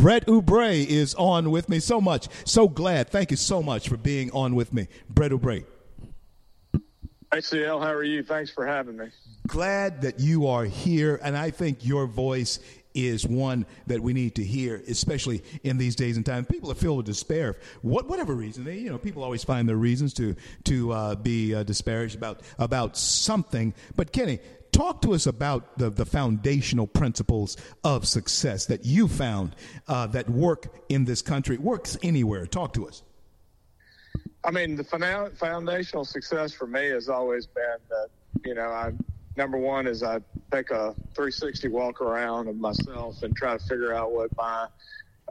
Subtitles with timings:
[0.00, 1.78] Brett Oubre is on with me.
[1.78, 3.10] So much, so glad.
[3.10, 5.62] Thank you so much for being on with me, Brett Oubre.
[7.30, 8.22] Hey, CL, how are you?
[8.22, 9.08] Thanks for having me.
[9.46, 12.60] Glad that you are here, and I think your voice
[12.94, 16.46] is one that we need to hear, especially in these days and times.
[16.46, 18.64] People are filled with despair, what, whatever reason.
[18.64, 22.40] They, you know, people always find their reasons to to uh, be uh, disparaged about
[22.58, 23.74] about something.
[23.96, 24.40] But Kenny,
[24.72, 29.56] talk to us about the, the foundational principles of success that you found
[29.88, 32.46] uh, that work in this country, works anywhere.
[32.46, 33.02] Talk to us.
[34.42, 34.84] I mean, the
[35.38, 38.08] foundational success for me has always been that,
[38.44, 38.92] you know, I
[39.36, 43.94] number one is I take a 360 walk around of myself and try to figure
[43.94, 44.66] out what my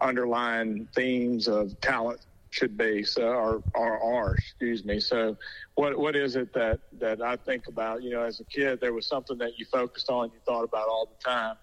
[0.01, 2.21] underlying themes of talent
[2.51, 4.99] should be so or, or are excuse me.
[4.99, 5.37] So
[5.75, 8.03] what what is it that that i think about?
[8.03, 10.87] You know as a kid there was something that you focused on you thought about
[10.87, 11.55] all the time.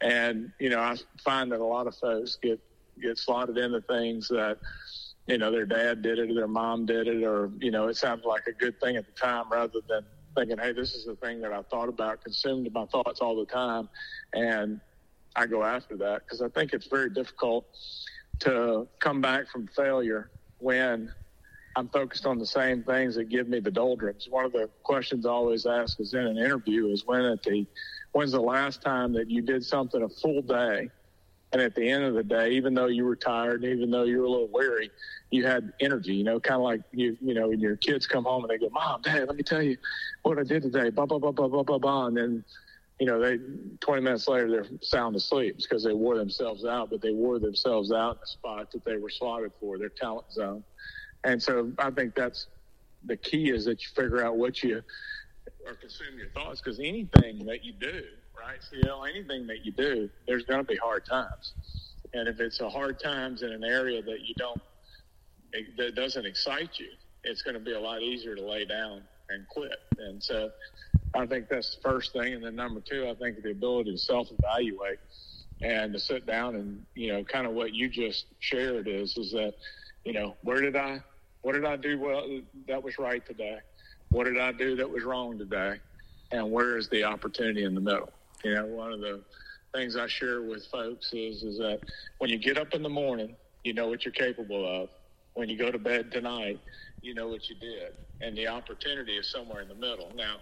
[0.00, 2.60] And you know i find that a lot of folks get
[3.00, 4.58] get slotted into things that
[5.26, 7.96] you know their dad did it or their mom did it or you know it
[7.96, 10.04] sounded like a good thing at the time rather than
[10.34, 13.46] thinking, hey, this is the thing that I thought about, consumed my thoughts all the
[13.46, 13.88] time,
[14.32, 14.80] and
[15.36, 16.22] I go after that.
[16.24, 17.66] Because I think it's very difficult
[18.42, 21.10] to come back from failure when
[21.76, 24.26] I'm focused on the same things that give me the doldrums.
[24.28, 27.66] One of the questions I always ask is in an interview is when at the
[28.12, 30.90] when's the last time that you did something a full day
[31.52, 34.18] and at the end of the day, even though you were tired, even though you
[34.18, 34.90] were a little weary,
[35.30, 38.24] you had energy, you know, kind of like you, you know, when your kids come
[38.24, 39.76] home and they go, Mom, Dad, let me tell you
[40.22, 42.06] what I did today, blah, blah, blah, blah, blah, blah, blah.
[42.06, 42.44] And then,
[43.00, 43.38] you know, they
[43.80, 47.92] 20 minutes later, they're sound asleep because they wore themselves out, but they wore themselves
[47.92, 50.64] out in the spot that they were slotted for, their talent zone.
[51.24, 52.48] And so I think that's
[53.04, 54.82] the key is that you figure out what you
[55.66, 58.04] or consume your thoughts because anything that you do,
[58.38, 58.58] right?
[58.72, 61.54] Know, anything that you do, there's going to be hard times.
[62.12, 64.62] And if it's a hard times in an area that you don't,
[65.76, 66.90] that doesn't excite you,
[67.24, 69.76] it's going to be a lot easier to lay down and quit.
[69.98, 70.50] And so
[71.14, 72.34] I think that's the first thing.
[72.34, 74.98] And then number two, I think the ability to self evaluate
[75.60, 79.30] and to sit down and, you know, kind of what you just shared is, is
[79.32, 79.54] that,
[80.04, 81.00] you know, where did I,
[81.42, 82.26] what did I do well
[82.68, 83.58] that was right today?
[84.10, 85.80] What did I do that was wrong today?
[86.32, 88.10] And where is the opportunity in the middle?
[88.42, 89.22] You know, one of the
[89.74, 91.80] things I share with folks is is that
[92.18, 94.88] when you get up in the morning, you know what you're capable of.
[95.34, 96.60] When you go to bed tonight,
[97.00, 100.10] you know what you did, and the opportunity is somewhere in the middle.
[100.14, 100.36] Now,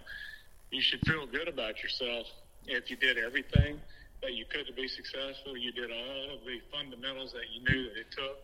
[0.71, 2.27] you should feel good about yourself
[2.65, 3.79] if you did everything
[4.21, 5.57] that you could to be successful.
[5.57, 8.37] You did all of the fundamentals that you knew that it took,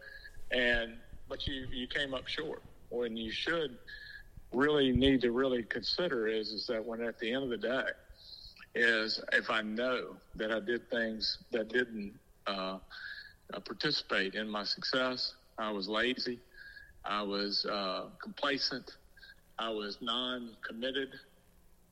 [0.51, 0.97] and
[1.29, 2.63] but you you came up short.
[2.89, 3.77] When you should
[4.53, 7.85] really need to really consider is is that when at the end of the day
[8.75, 12.13] is if I know that I did things that didn't
[12.45, 12.79] uh,
[13.53, 16.39] uh, participate in my success, I was lazy,
[17.03, 18.91] I was uh, complacent,
[19.59, 21.09] I was non committed.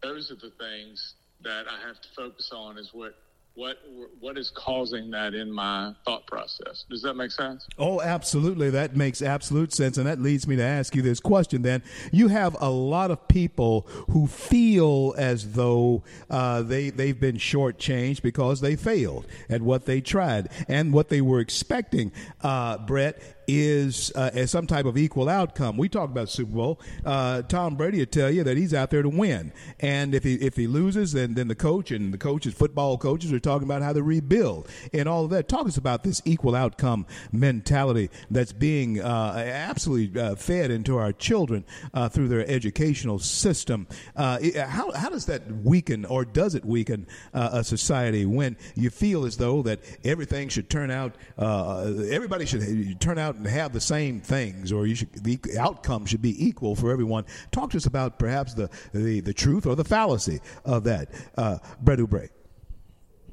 [0.06, 3.16] Those are the things that I have to focus on, is what
[3.56, 3.78] what
[4.20, 6.84] what is causing that in my thought process.
[6.90, 7.66] Does that make sense?
[7.78, 8.70] Oh absolutely.
[8.70, 9.98] That makes absolute sense.
[9.98, 11.82] And that leads me to ask you this question then.
[12.12, 18.22] You have a lot of people who feel as though uh, they they've been shortchanged
[18.22, 22.12] because they failed at what they tried and what they were expecting.
[22.42, 25.78] Uh, brett is uh, some type of equal outcome.
[25.78, 26.82] We talk about Super Bowl.
[27.06, 30.36] Uh, Tom Brady will tell you that he's out there to win, and if he
[30.36, 33.82] if he loses, then then the coach and the coaches, football coaches, are talking about
[33.82, 35.48] how to rebuild and all of that.
[35.48, 41.12] Talk us about this equal outcome mentality that's being uh, absolutely uh, fed into our
[41.12, 43.88] children uh, through their educational system.
[44.16, 49.26] Uh, how how does that weaken, or does it weaken a society when you feel
[49.26, 54.22] as though that everything should turn out, everybody should turn out and have the same
[54.22, 57.26] things, or you should, the outcome should be equal for everyone.
[57.52, 61.58] Talk to us about perhaps the the, the truth or the fallacy of that, uh,
[61.82, 62.30] Brett Oubre.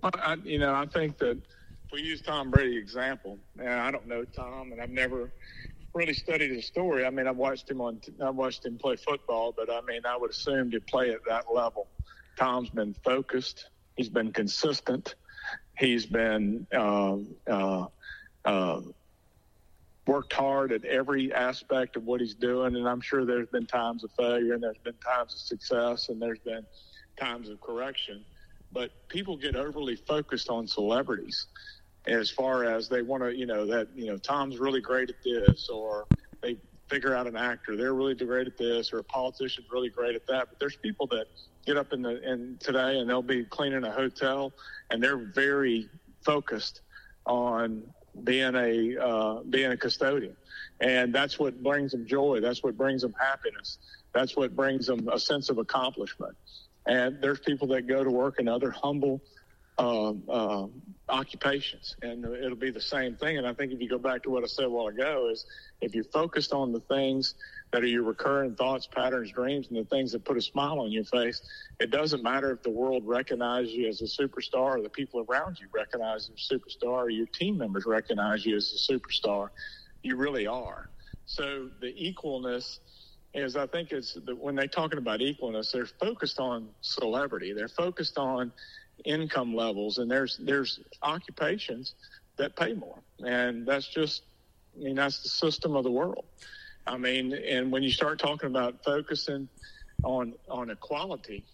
[0.02, 1.38] I, you know, I think that
[1.92, 5.30] we use Tom Brady example, and I don't know Tom, and I've never
[5.94, 7.04] really studied his story.
[7.04, 10.16] I mean, I've watched him on, I watched him play football, but I mean, I
[10.16, 11.86] would assume to play at that level.
[12.38, 13.68] Tom's been focused.
[13.96, 15.14] He's been consistent.
[15.78, 17.16] He's been uh,
[17.46, 17.86] uh,
[18.44, 18.80] uh,
[20.06, 22.76] worked hard at every aspect of what he's doing.
[22.76, 26.20] And I'm sure there's been times of failure and there's been times of success and
[26.20, 26.66] there's been
[27.18, 28.24] times of correction.
[28.72, 31.46] But people get overly focused on celebrities
[32.06, 35.22] as far as they want to, you know, that, you know, Tom's really great at
[35.24, 36.08] this or
[36.42, 36.60] they
[36.90, 40.26] figure out an actor, they're really great at this or a politician's really great at
[40.26, 40.48] that.
[40.50, 41.26] But there's people that
[41.64, 44.52] get up in the, in today and they'll be cleaning a hotel
[44.90, 45.88] and they're very
[46.24, 46.82] focused
[47.26, 47.94] on
[48.24, 50.36] being a uh, being a custodian,
[50.80, 52.40] and that's what brings them joy.
[52.40, 53.78] That's what brings them happiness.
[54.12, 56.36] That's what brings them a sense of accomplishment.
[56.86, 59.22] And there's people that go to work in other humble
[59.78, 60.66] uh, uh,
[61.08, 63.38] occupations, and it'll be the same thing.
[63.38, 65.46] And I think if you go back to what I said a while ago, is
[65.80, 67.34] if you're focused on the things
[67.72, 70.92] that are your recurring thoughts, patterns, dreams, and the things that put a smile on
[70.92, 71.40] your face,
[71.80, 75.58] it doesn't matter if the world recognizes you as a superstar or the people around
[75.58, 79.48] you recognize you as a superstar or your team members recognize you as a superstar.
[80.02, 80.88] You really are.
[81.24, 82.78] So the equalness
[83.34, 87.54] is I think it's the, when they're talking about equalness, they're focused on celebrity.
[87.54, 88.52] They're focused on
[89.04, 91.94] income levels, and there's there's occupations
[92.36, 94.22] that pay more, and that's just
[94.76, 96.24] I mean that's the system of the world.
[96.86, 99.48] I mean, and when you start talking about focusing
[100.02, 101.44] on on equality,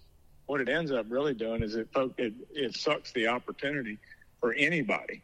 [0.46, 3.98] what it ends up really doing is it it, it sucks the opportunity
[4.40, 5.22] for anybody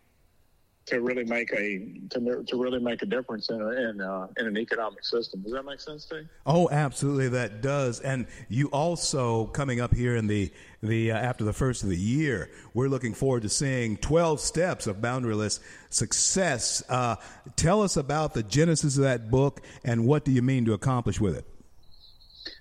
[0.87, 1.79] to really make a
[2.11, 5.41] to, to really make a difference in a, in, uh, in an economic system.
[5.43, 6.29] Does that make sense to you?
[6.45, 8.01] Oh, absolutely, that does.
[8.01, 10.53] And you also coming up here in the
[10.83, 14.87] the uh, after the first of the year, we're looking forward to seeing twelve steps
[14.87, 16.83] of boundaryless success.
[16.89, 17.17] Uh,
[17.57, 21.21] tell us about the genesis of that book and what do you mean to accomplish
[21.21, 21.47] with it?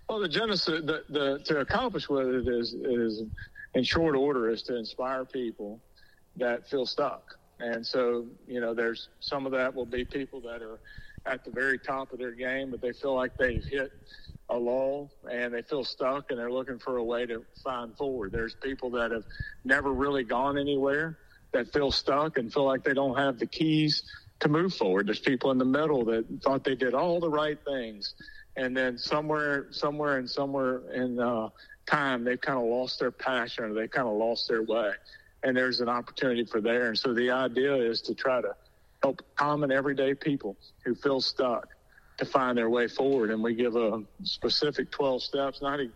[0.08, 3.24] Well, the genesis the, the to accomplish with it is is
[3.74, 5.82] in short order is to inspire people
[6.38, 10.62] that feel stuck and so, you know, there's some of that will be people that
[10.62, 10.80] are
[11.26, 13.92] at the very top of their game, but they feel like they've hit
[14.50, 18.32] a lull and they feel stuck and they're looking for a way to find forward.
[18.32, 19.24] There's people that have
[19.64, 21.20] never really gone anywhere
[21.54, 24.04] that feel stuck and feel like they don't have the keys
[24.42, 25.08] to move forward.
[25.08, 28.16] There's people in the middle that thought they did all the right things.
[28.56, 31.50] And then somewhere, somewhere and somewhere in uh,
[31.90, 34.92] time, they've kind of lost their passion or they kind of lost their way
[35.44, 36.88] and there's an opportunity for there.
[36.88, 38.56] And so the idea is to try to
[39.02, 40.56] help common everyday people
[40.86, 41.68] who feel stuck
[42.18, 43.32] to find their way forward.
[43.32, 45.90] And we give a specific 12 steps, not a,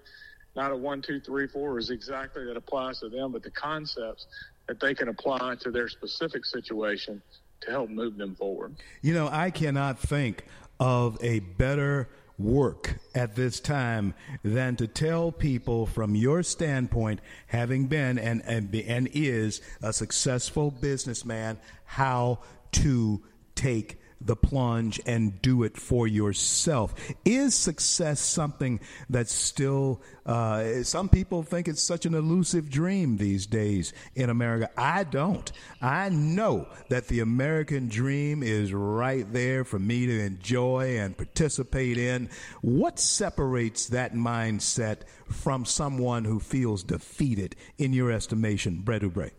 [0.55, 4.27] not a one, two, three, four is exactly that applies to them, but the concepts
[4.67, 7.21] that they can apply to their specific situation
[7.61, 8.75] to help move them forward.
[9.01, 10.45] You know, I cannot think
[10.79, 14.13] of a better work at this time
[14.43, 20.71] than to tell people from your standpoint, having been and, and, and is a successful
[20.71, 22.39] businessman, how
[22.71, 23.21] to
[23.55, 26.93] take the plunge and do it for yourself.
[27.25, 28.79] Is success something
[29.09, 34.69] that's still, uh, some people think it's such an elusive dream these days in America.
[34.77, 35.51] I don't.
[35.81, 41.97] I know that the American dream is right there for me to enjoy and participate
[41.97, 42.29] in.
[42.61, 49.31] What separates that mindset from someone who feels defeated in your estimation, Brett Oubre?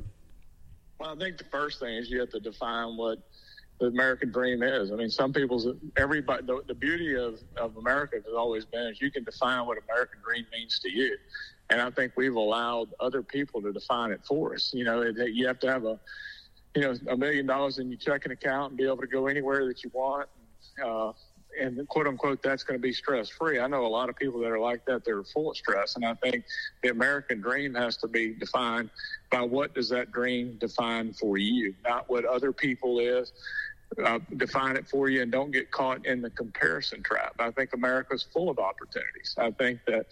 [0.99, 3.19] Well, I think the first thing is you have to define what
[3.81, 4.91] the American dream is.
[4.91, 6.45] I mean, some people's everybody.
[6.45, 10.21] The, the beauty of of America has always been is you can define what American
[10.25, 11.17] dream means to you,
[11.71, 14.73] and I think we've allowed other people to define it for us.
[14.75, 16.01] You know, it, you have to have a
[16.75, 19.67] you know a million dollars in your checking account and be able to go anywhere
[19.67, 20.29] that you want.
[20.85, 21.13] Uh,
[21.61, 23.59] and quote unquote, that's going to be stress free.
[23.59, 25.05] I know a lot of people that are like that.
[25.05, 26.45] They're full of stress, and I think
[26.83, 28.91] the American dream has to be defined
[29.31, 33.33] by what does that dream define for you, not what other people is,
[34.05, 37.35] uh, define it for you and don't get caught in the comparison trap.
[37.39, 39.35] I think America's full of opportunities.
[39.39, 40.07] I think that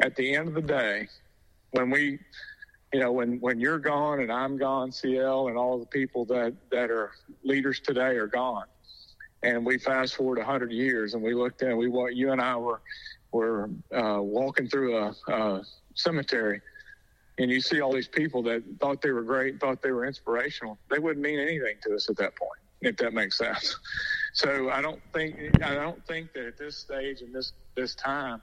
[0.00, 1.08] at the end of the day,
[1.70, 2.18] when we,
[2.92, 6.54] you know, when, when you're gone and I'm gone, CL and all the people that,
[6.70, 7.12] that are
[7.44, 8.66] leaders today are gone.
[9.42, 12.80] And we fast forward 100 years and we looked at, we, you and I were,
[13.32, 15.62] were uh, walking through a, a
[15.94, 16.60] cemetery
[17.38, 20.78] and you see all these people that thought they were great, thought they were inspirational.
[20.90, 23.76] They wouldn't mean anything to us at that point if that makes sense.
[24.32, 28.42] So I don't think I don't think that at this stage and this this time,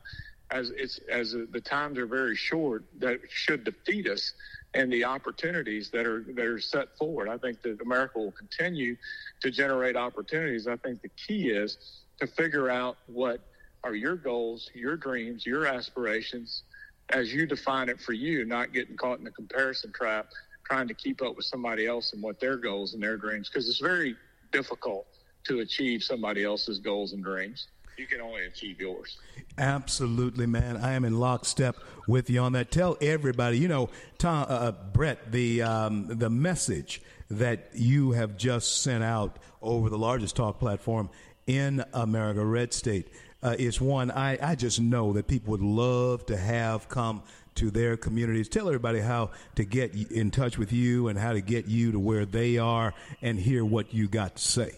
[0.52, 4.34] as it's as the times are very short, that should defeat us
[4.74, 7.30] and the opportunities that are that are set forward.
[7.30, 8.96] I think that America will continue
[9.42, 10.68] to generate opportunities.
[10.68, 11.78] I think the key is
[12.20, 13.42] to figure out what
[13.84, 16.64] are your goals, your dreams, your aspirations
[17.10, 20.28] as you define it for you, not getting caught in the comparison trap
[20.64, 23.68] trying to keep up with somebody else and what their goals and their dreams because
[23.68, 24.16] it's very
[24.52, 25.06] difficult
[25.46, 27.68] to achieve somebody else's goals and dreams.
[27.98, 29.18] You can only achieve yours.
[29.58, 30.78] Absolutely, man.
[30.78, 31.78] I am in lockstep
[32.08, 32.72] with you on that.
[32.72, 38.36] Tell everybody, you know, Tom, uh, uh, Brett, the um, the message that you have
[38.36, 41.10] just sent out over the largest talk platform
[41.46, 43.10] in America, Red State,
[43.44, 47.22] uh, is one I, I just know that people would love to have come
[47.56, 48.50] to their communities.
[48.50, 52.00] Tell everybody how to get in touch with you and how to get you to
[52.00, 54.74] where they are and hear what you got to say.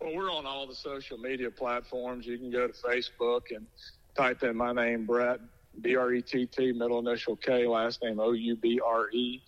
[0.00, 2.26] Well, we're on all the social media platforms.
[2.26, 3.66] You can go to Facebook and
[4.14, 5.40] type in my name, Brett,
[5.80, 9.42] B R E T T, middle initial K, last name O U B R E.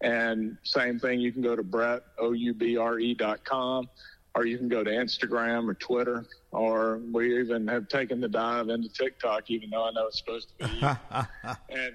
[0.00, 3.88] And same thing, you can go to Brett, O U B R E.com,
[4.34, 8.68] or you can go to Instagram or Twitter, or we even have taken the dive
[8.68, 10.80] into TikTok, even though I know it's supposed to be.
[11.68, 11.94] and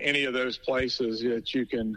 [0.00, 1.96] any of those places that you can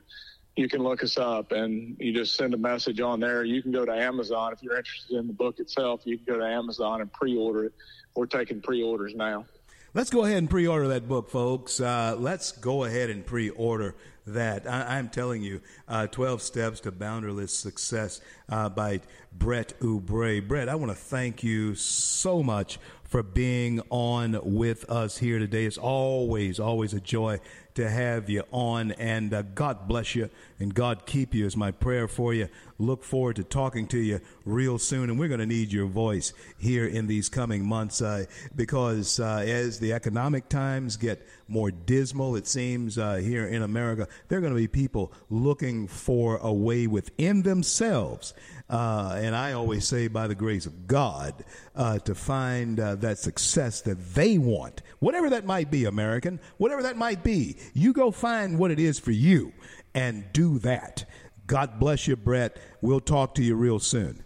[0.55, 3.43] you can look us up and you just send a message on there.
[3.43, 6.01] You can go to Amazon if you're interested in the book itself.
[6.05, 7.73] You can go to Amazon and pre-order it.
[8.15, 9.45] We're taking pre-orders now.
[9.93, 11.79] Let's go ahead and pre-order that book, folks.
[11.79, 13.95] Uh, let's go ahead and pre-order
[14.27, 14.67] that.
[14.67, 19.01] I, am telling you, uh, 12 Steps to Boundaryless Success uh, by
[19.31, 20.45] Brett Oubre.
[20.45, 25.65] Brett, I want to thank you so much for being on with us here today.
[25.65, 27.39] It's always, always a joy
[27.75, 28.91] to have you on.
[28.93, 32.49] And uh, God bless you and God keep you is my prayer for you.
[32.79, 35.09] Look forward to talking to you real soon.
[35.09, 38.25] And we're going to need your voice here in these coming months uh,
[38.55, 44.07] because uh, as the economic times get more dismal, it seems, uh, here in America,
[44.27, 48.33] there are going to be people looking for a way within themselves
[48.69, 53.17] uh, and I always say, by the grace of God, uh, to find uh, that
[53.17, 57.57] success that they want, whatever that might be, American, whatever that might be.
[57.73, 59.53] You go find what it is for you
[59.93, 61.05] and do that.
[61.45, 62.57] God bless you, Brett.
[62.81, 64.23] We'll talk to you real soon.